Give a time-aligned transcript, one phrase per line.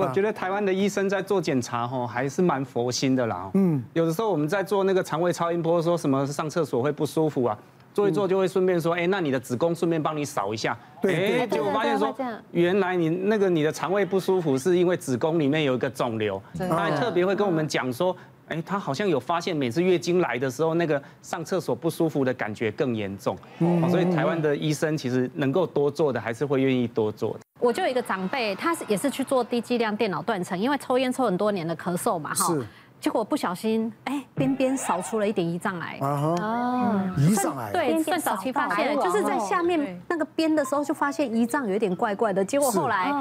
[0.00, 3.50] 我觉得台湾的医生在做检查吼，还是蛮佛心的啦。
[3.54, 7.58] 嗯，有的时候我们在做那个肠胃超音波，说什么上厕所会不舒服啊，
[7.92, 10.78] 做一做就会顺便说，哎，那你的子宫顺便帮你扫一下。
[11.02, 12.14] 对，哎，结果发现说，
[12.52, 18.16] 原来你那个你的肠胃不舒服是因为子宫里面有一个肿瘤，他还特别会跟我们讲说。
[18.50, 23.36] 哎，他好像有发现，每次月经来的时候，那个上厕所不舒服的感觉更严重。
[23.58, 27.40] 嗯，所以台湾的医生其实能够多做的，还是会愿意多做的。
[27.58, 32.46] 我就有一个长辈，他是也是去做低剂量电脑断层，因为抽烟抽很多年的咳嗽嘛，哈。
[32.46, 32.66] 是。
[33.00, 35.98] 结果不小心，哎，边边扫出了一点胰脏癌。
[36.00, 36.34] 啊哈。
[36.44, 37.00] 哦。
[37.16, 37.70] 胰脏癌。
[37.72, 43.12] 对，算早期发现，就是在下面那个边的时候就发现胰脏有一点怪怪的，结果后来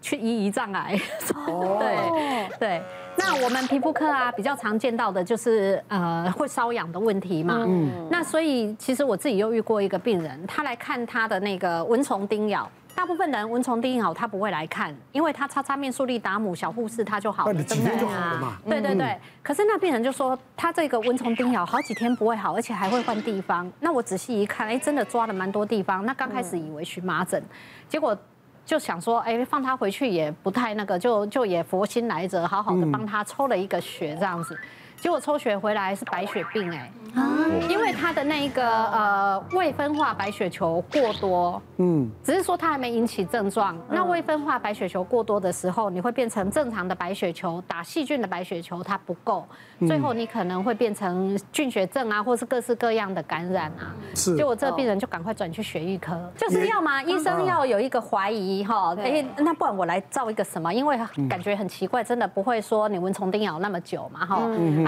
[0.00, 0.96] 去医胰脏癌。
[1.46, 1.78] 哦。
[1.82, 2.82] 对对。
[3.16, 7.64] 那我们皮肤科啊，比较常见到的就是呃会瘙痒的问题嘛。
[7.66, 8.08] 嗯。
[8.08, 12.70] 那所以其实我自己又遇过一个病人，他来看他的那个蚊虫叮咬。
[12.94, 18.58] 大部分人蚊虫叮咬他不会来看，因为他擦擦面速力达姆小护士他就好了，真的就好了嘛。
[18.68, 19.18] 对对对。
[19.42, 23.70] 可是那病人就说他这个蚊虫叮咬好几天不会好，而且还会换地方。
[23.80, 26.04] 那我仔细一看，哎，真的抓了蛮多地方。
[26.06, 27.42] 那刚开始以为荨麻疹，
[27.88, 28.16] 结果。
[28.66, 34.58] 就想说，哎，放他回去也不太那个，就就也佛心来着，好好的帮他抽了一个血这样子。
[35.04, 37.28] 结果抽血回来是白血病哎，啊。
[37.68, 43.76] 因为他的那个呃未分化白血球过多，嗯，只是说他还没引起症状。
[43.90, 49.46] 那未分化白血球过多的时候，你会变成正常的白血球，打细菌的白血球它不够，
[49.80, 53.92] 最后你可能会变成菌血症啊，或是各式各样的感染啊。
[54.14, 60.72] 是，结果这个病人就赶快转去血液科，就是要嘛，医生要有一个怀疑哈，哎，那不然我来照一个什么？
[60.72, 64.40] 因为感觉很奇怪，真的不会说你蚊虫叮咬那么久嘛哈。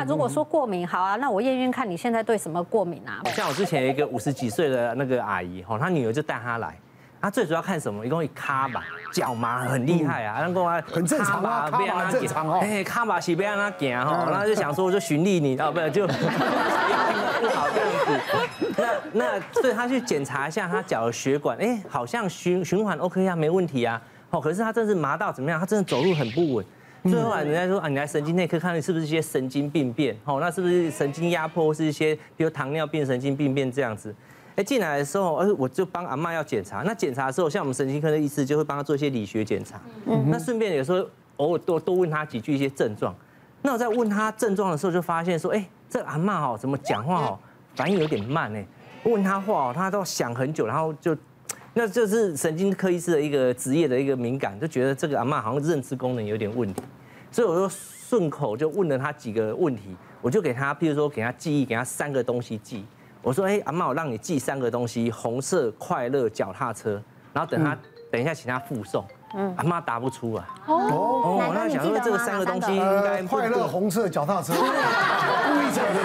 [0.06, 3.20] 如果说过敏，好啊，那我验验看你现在对什么过敏啊？
[3.34, 6.78] 像我之前有一个五十几岁的那个阿姨，吼，她女儿就带她来，
[7.20, 8.06] 她最主要看什么？
[8.06, 24.00] 一共一卡吧，脚麻很厉害啊，然后讲很正常啊，卡吧正常哦，哎，卡吧是不要让她行哈，然后就想说我就循例你，哦，不就 不好这样子，那那所以她去检查一下她脚的血管，哎，好像循循环 OK 啊，没问题啊，
[24.30, 25.58] 哦，可是她真是麻到怎么样？
[25.58, 26.64] 她真的走路很不稳。
[27.08, 30.16] 最后啊，人家说啊，你来神经内科看你是不是一些神经病变？
[30.24, 34.14] 哦，那是不是神经压迫，或是一些比如糖尿病神经病变这样子？
[34.56, 36.82] 哎，进来的时候，而我就帮阿嬷要检查。
[36.82, 39.78] 那检查的时候，像我们神经科的医师就会帮他做一些理学检查。
[40.06, 40.30] 嗯。
[40.30, 41.06] 那顺便有时候
[41.36, 43.14] 偶尔多多问他几句一些症状。
[43.60, 47.38] 那我在问他症状的时候，就发现说，哎，这个阿嬷哦，怎么讲话哦，
[47.74, 48.58] 反应有点慢呢。
[49.04, 51.14] 问他话哦，他都想很久，然后就，
[51.74, 56.82] 那就是神经科医师的一个职业的一个敏感，就觉得这个阿嬷好像认知功能有点问题。
[57.36, 62.86] 所以我就顺口就问了他几个问题，我就给他，譬如说给他记忆，给他三个东西记。
[63.20, 66.92] 我说，哎，阿妈，我让你记三个东西：红色、快乐、脚踏车。
[67.34, 67.76] 然后等他，
[68.10, 69.04] 等一下请他复诵。
[69.34, 69.54] 嗯。
[69.58, 70.48] 阿妈答不出啊。
[70.64, 70.76] 哦。
[71.22, 71.52] 哦。
[71.54, 74.54] 那想说这个三个东西应该快乐、红色、脚踏车。
[74.54, 74.58] 故
[75.60, 76.00] 意讲的。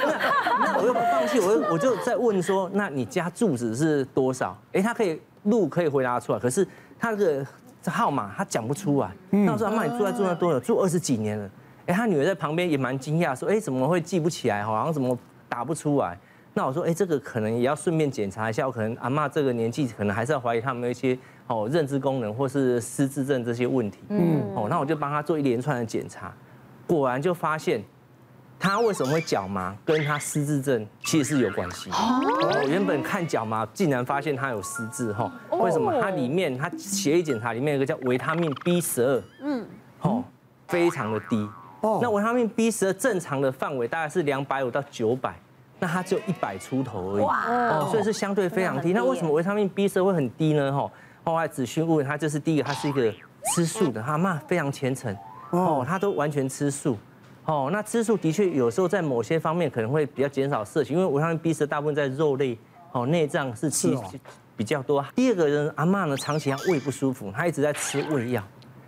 [0.00, 4.56] 那那我又不放弃，我又我就在问说，那你家住址是多少？
[4.74, 6.64] 哎，他可以路可以回答出来，可是
[7.00, 7.44] 他这个。
[7.84, 10.58] 这号码他讲不出来，那我说阿妈，你住在住那多久？
[10.58, 11.50] 住二十几年了。
[11.84, 14.64] 哎，他女儿在旁边也蛮惊讶，说，哎，怎么会记不起来？
[14.64, 15.14] 好像怎么
[15.50, 16.18] 打不出来？
[16.54, 23.98] 那我说，哎，这个可能也要顺便检查一下，我可能阿妈这个年纪，可能还是要怀疑他们一些哦认知功能或是失智症这些问题。
[24.08, 26.34] 嗯，哦，那我就帮他做一连串的检查，
[26.86, 27.84] 果然就发现。
[28.58, 29.76] 他为什么会脚麻？
[29.84, 31.90] 跟他失智症其实是有关系。
[31.90, 35.30] 我原本看脚麻，竟然发现他有失智哈？
[35.50, 35.92] 为什么？
[36.00, 39.66] 它里面他血液检查里面有个叫维他命 B 十二，嗯，
[40.00, 40.24] 哦，
[40.68, 41.36] 非常的低。
[41.82, 45.34] 哦，那维他命 B 十二正常的范围大概是两百五到九百，
[45.78, 47.22] 那它只有一百出头而已。
[47.22, 48.94] 哇，哦，所以是相对非常低。
[48.94, 50.72] 那为什么维他命 B 十二会很低呢？
[50.72, 50.90] 哈，
[51.24, 53.12] 后来子勋问他，就是第一个，他是一个
[53.54, 55.14] 吃素的，他妈非常虔诚，
[55.50, 56.96] 哦，他都完全吃素。
[57.46, 62.58] 哦，那吃素的确有时候在某些方面可能会比较减少摄取，因为维他命 B 十大部分在肉类，
[62.92, 63.94] 哦，内脏是其
[64.56, 65.04] 比较多。
[65.14, 68.42] 第二个人阿嬷呢，长期她胃不舒服，她一直在吃胃药。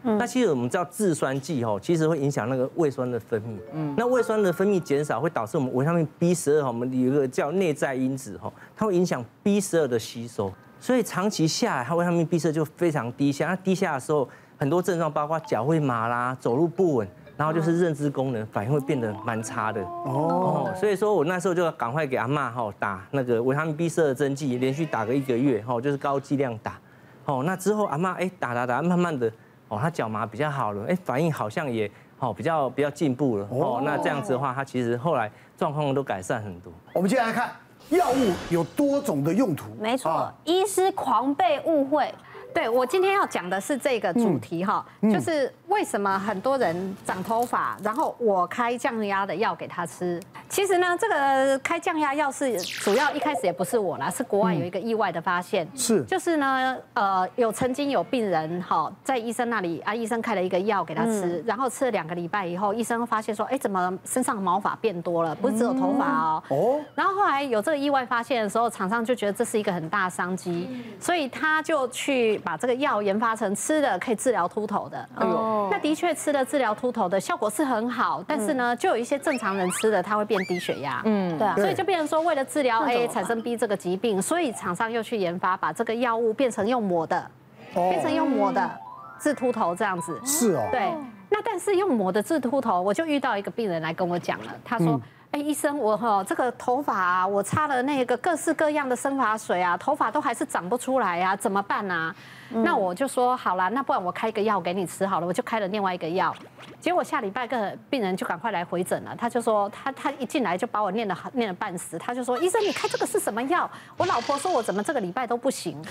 [0.04, 0.16] 嗯。
[0.16, 3.58] 那其实我们知道制酸剂哦，其实会影响那个胃酸的分泌。
[3.72, 3.92] 嗯。
[3.98, 10.50] 那胃酸的分泌减少，会导致我们维他命 B 十二哈，我们有一个叫内在因子哈，它会影响 B 十二的吸收，
[10.80, 13.48] 所以长期下来，它维他命 B 十二就非常低下。
[13.48, 17.08] 那低下的时候，很多症状包括脚会麻啦，走路不稳。
[17.36, 19.82] 然后就是认知功能反应会变得蛮差的。
[19.82, 26.78] 哦，所以说我那时候就赶快给阿嬷哈打那个维他命 B 十二的针剂，连续打个一个月哈，就是高剂量打，
[27.26, 29.30] 哦，那之后阿妈哎打打打，慢慢的
[29.68, 33.46] 哦，她脚麻比较好了，哎，反应好像也哦比较比较进步了。
[33.50, 36.72] 哦，那这样子的话，她其实后来状况都改善很多。
[36.94, 37.50] 我们接下来看
[37.90, 42.12] 药物有多种的用途，没错，医师狂被误会。
[42.56, 44.82] 对，我今天要讲的是这个主题哈，
[45.12, 50.18] 就是为什么很多人长头发，然后我开降压的药给他吃。
[50.48, 65.34] 其实呢，这个开降压药是主要一开始也不是我啦，是国外有一个意外的发现，是就是呢，呃，有曾经有病人哈，在医生那里啊，医生开了一个药给他吃，然后吃了两个礼拜以后，医生发现说，哎，怎么身上毛发变多了？
[65.34, 66.42] 不是只有头发哦。
[66.48, 66.80] 哦。
[66.94, 72.40] 然后后来有这个意外发现的时候，厂商就觉得这是一个很大的商机，所以他就去。
[72.46, 87.28] 把这个药研发成吃的可以治疗秃头的，哦，那的确吃了治疗秃头的效果是很好，但是呢，就有一些正常人吃的，他会变低血压，嗯，对啊，所以就变成说，为了治疗 A 产生 B 这个疾病，所以厂商又去研发，把这个药物变成用抹的，
[87.74, 88.70] 变成用抹的
[89.18, 90.94] 治秃头这样子，是哦，对，
[91.28, 95.00] 那但是用抹的治秃头，我就遇到一个病人来跟我讲了，他说。
[95.36, 102.14] 哎，医生，我哈这个头发啊，我擦了那个各式各样的生发水啊，头发都还是长不出来啊，怎么办啊？
[102.48, 106.34] 那我就说好了，那不然我开一个药给你吃好了，我就开了另外一个药。
[106.80, 113.70] 结果下礼拜个病人就赶快来回诊了，他就说他他一进来就把我念了念了半死，他就说医生你开这个是什么药？
[113.98, 115.76] 我老婆说我怎么这个礼拜都不行。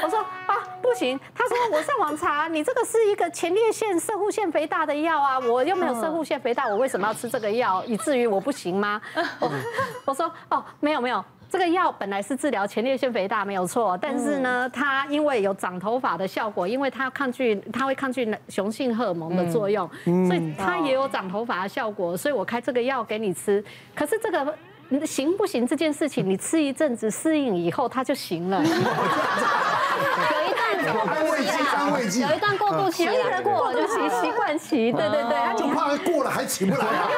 [0.00, 0.37] 我说啊
[0.88, 7.84] 不行，他说我上网查，你这个是一个前列腺射护腺肥大的药啊，我又没有射护腺肥大，我为什么要吃这个药？
[7.84, 9.00] 以至于我不行吗？
[9.40, 9.50] 我
[10.06, 11.24] 我说哦没有没有。
[11.50, 19.88] 这个药本来是治疗前列腺肥大没有错，但是呢，它因为有长头发的效果，因为它抗拒，它会抗拒雄性荷尔蒙的作用，
[20.26, 23.64] 所以它也有长头发的效果，所以我开这个药给你吃。
[23.94, 24.54] 可是这个
[25.06, 28.62] 行不行这件事情，你吃一阵子适应以后，它就行了。
[30.76, 33.06] 安慰剂，安慰剂，有一段过渡期，
[33.42, 37.08] 过了就习习惯期，对对对，就怕过了还起不来啊。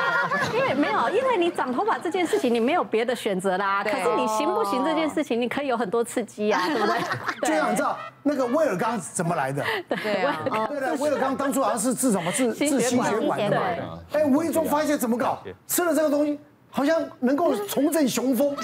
[0.55, 3.82] 因为没有，因为你长头发这件事情，你没有别的选择啦。
[3.82, 6.97] 可是你行不行这件事情，你可以有很多刺激啊， 对不对？
[7.49, 9.64] 就想知道那个威尔刚怎么来的？
[9.88, 12.31] 对啊，对的，威尔刚当初好像是治什么？
[12.32, 13.99] 治治心血管的嘛。
[14.12, 15.43] 哎，无意中发现怎么搞？
[15.67, 16.38] 吃了这个东西。
[16.70, 18.55] 好像能够重振雄风，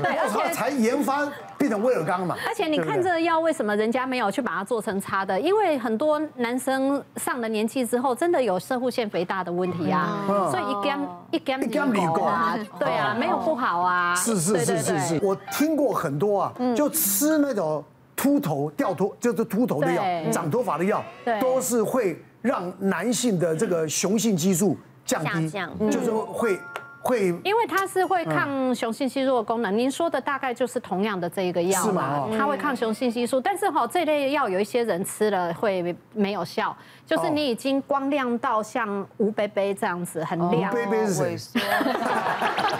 [0.00, 1.28] 对，而且才研发
[1.58, 2.36] 变成威尔刚嘛。
[2.46, 5.38] 而且你看这个药为什么人家没有去把它做成擦的？
[5.40, 11.00] 因为很多男生上了年纪之后，真的有射护腺肥大的问题啊，所以一干
[11.32, 14.14] 一干一干理啊，对啊，没有不好啊。
[14.14, 17.84] 是是是是是，我听过很多啊，就吃那种
[18.14, 21.02] 秃头掉头就是秃头的药，长头发的药，
[21.40, 25.50] 都是会让男性的这个雄性激素降低，
[25.90, 26.56] 就是会。
[27.06, 29.76] 会，因为它是会抗雄性激素的功能。
[29.76, 33.40] 您说的大概就是同样的这一个药嘛，它会抗雄性激素。
[33.40, 36.76] 但是哈，这类药有一些人吃了会没有效，
[37.06, 40.72] 就是你已经光亮到像吴贝贝这样子很亮。
[40.72, 41.36] 吴贝贝是谁？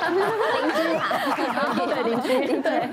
[0.07, 1.05] 邻居啊，
[1.77, 2.89] 对 邻居，对。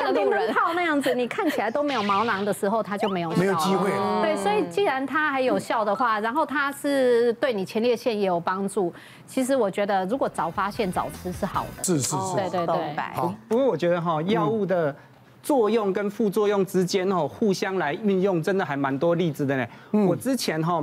[0.00, 3.36] 像电灯泡那样子，你看起来都没有毛囊的时候，它就没有效。
[3.36, 3.90] 没有机会。
[4.22, 8.92] 对，所以既然它还有效的话，然后它是对你前列腺也有帮助。
[9.26, 11.84] 其实我觉得，如果早发现早吃是好的。
[11.84, 12.94] 是是是，对对对。
[13.14, 14.94] 好，不过我觉得哈，药物的
[15.42, 19.66] 作用跟副作用之间哦，互相来运用，真的还蛮多例子的呢。
[20.06, 20.82] 我之前哈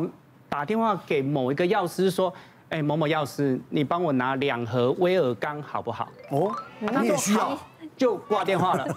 [0.49, 2.33] 打电话给某一个药师说，
[2.69, 6.07] 哎，某某药师，你帮我拿两盒威尔刚好不好？
[6.31, 7.57] 哦，你也需要，
[7.95, 8.87] 就挂电话 了。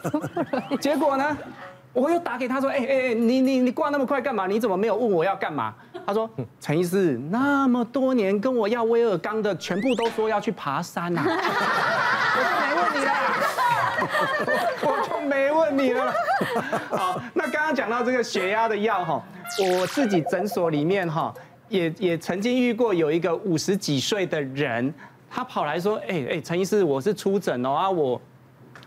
[0.80, 1.36] 结果呢，
[1.92, 4.46] 我又打给他说，哎哎哎，你你你挂那么快干嘛？
[4.46, 5.74] 你怎么没有问我要干嘛？
[6.06, 6.28] 他说
[6.60, 11.22] ：“陈医师，那么多年跟我要威尔刚的，全部都说要去爬山呐。
[12.42, 13.12] ”我就没问你了。
[14.82, 16.12] 我就没问你了。
[16.90, 19.22] 好，那刚刚讲到这个血压的药哈，
[19.58, 21.32] 我自己诊所里面哈，
[21.68, 24.92] 也也曾经遇过有一个五十几岁的人，
[25.30, 28.20] 他跑来说：“哎哎，陈医师，我是出诊哦啊，我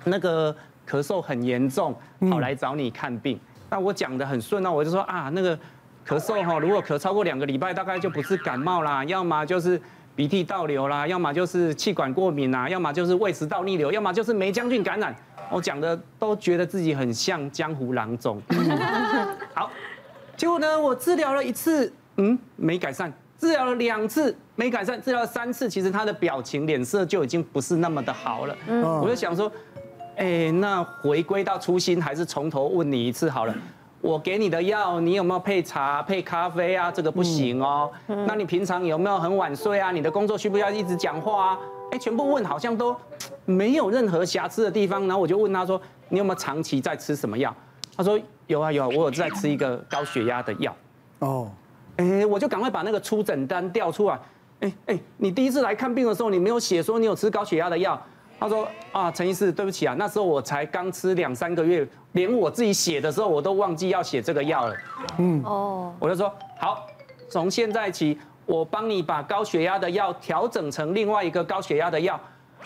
[0.04, 0.54] 那个
[0.90, 1.96] 咳嗽很严重，
[2.30, 3.40] 跑来找你看病。”
[3.70, 5.58] 那我讲的很顺啊，我就说啊，那个。
[6.08, 9.82] 咳嗽哈，如果咳超过两个礼拜，大概就不是感冒啦，要么就是
[10.16, 15.16] 鼻涕倒流啦，要么就是气管过敏啦，要么就是胃食道逆流，要么就是霉浆菌感染。
[15.50, 18.42] 我讲的都觉得自己很像江湖郎中。
[19.54, 19.70] 好，
[20.36, 28.56] 结果呢，我治疗了一次，嗯，没改善；治疗了两次，没改善；治疗了三次，其实他的表情、脸色就已经不是那么的好了。
[29.02, 29.52] 我就想说，
[30.16, 33.56] 哎，那回归到初心，还是从头问你一次好了。
[34.04, 36.92] 我给你的药，你有没有配茶、配咖啡啊？
[36.92, 37.90] 这个不行哦。
[38.28, 39.92] 那你平常有没有很晚睡啊？
[39.94, 41.60] 你的工作需不需要一直讲话啊？
[41.90, 42.94] 哎，全部问，好像都
[43.46, 45.08] 没有任何瑕疵的地方。
[45.08, 47.56] 然后我就问他说：“你有没有长期在吃什么药？”
[47.96, 50.76] 他说：“有啊有啊，我有在吃一个高血压的药。”
[51.20, 51.50] 哦，
[51.96, 54.20] 哎，我就赶快把那个出诊单调出来。
[54.60, 58.02] 哎哎，你第一次来看病的时候，你没有写说你有吃高血压的药。
[58.44, 64.76] 他说啊，陈医师，对不起啊，那时候我才刚吃两三个月，连我自己写的时候我都忘记要写这个药了。
[65.18, 66.86] 嗯，哦，我就说好，
[67.30, 72.20] 从现在起，我帮你把高血压的药调整成另外一个高血压的药，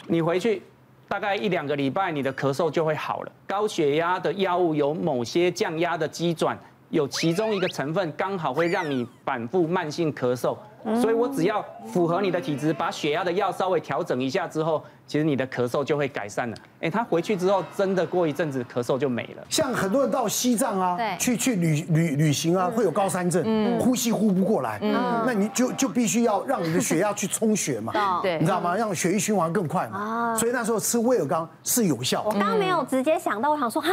[0.07, 0.63] 你回去。
[1.09, 3.31] 大概一两个礼拜，你的咳嗽就会好了。
[3.47, 10.57] 高血压的药物有某些降压的机转，有其中一个成分刚好会让你反复慢性咳嗽。
[11.01, 16.57] 所以我只要符合你的体质，把血压的药稍微调整一下之后，其实你的咳嗽就会改善了。
[16.81, 19.43] 哎，他回去之后，真的过一阵子咳嗽就没了。
[19.49, 24.79] 像很多人到西藏啊，去去旅旅旅行啊，会有高山症，呼吸呼不过来，
[25.25, 28.75] 那你就就必须要让你的血压去充血嘛，对，你知道吗？
[28.75, 30.35] 让血液循环更快嘛。
[30.35, 32.23] 所以那时候吃威尔刚是有效。
[32.25, 33.91] 我刚刚没有直接想到，我想说哈，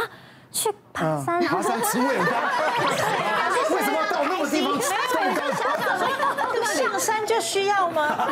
[0.51, 2.41] 去爬山，爬山吃威尔刚，
[3.75, 4.93] 为什么到那么地方吃？
[6.75, 8.27] 上山就需要吗？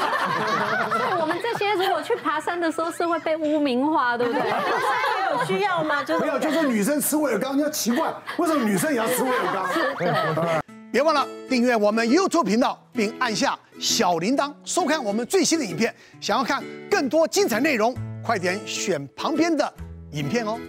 [1.22, 4.42] 我们这些如果去爬山的时候是会被污名化，对不对？
[4.42, 6.04] 上山有需要吗？
[6.04, 10.64] 就没有，就是女生吃威尔刚，你要奇怪，为什么女生也要吃威尔刚？
[10.92, 15.94] 别忘了订阅我们 YouTube 频道，并按下小铃铛，收看我们最新的影片。
[16.20, 19.72] 想要看更多精彩内容，快点选旁边的
[20.12, 20.60] 影片哦。